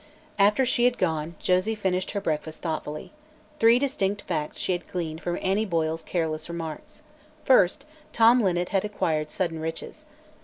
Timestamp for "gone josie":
0.97-1.75